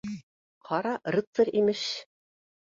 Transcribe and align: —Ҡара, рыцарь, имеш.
—Ҡара, 0.69 0.93
рыцарь, 1.17 1.53
имеш. 1.61 1.85